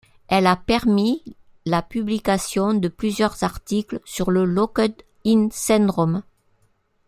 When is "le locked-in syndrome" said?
4.31-6.23